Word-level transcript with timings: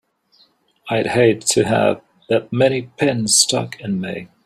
I'd 0.89 1.05
hate 1.05 1.41
to 1.41 1.63
have 1.65 2.01
that 2.27 2.51
many 2.51 2.89
pins 2.97 3.35
stuck 3.35 3.79
in 3.79 4.01
me! 4.01 4.29